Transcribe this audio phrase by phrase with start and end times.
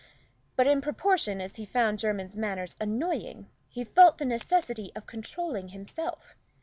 [0.55, 5.67] But in proportion as he found Jermyn's manners annoying, he felt the necessity of controlling
[5.67, 6.35] himself.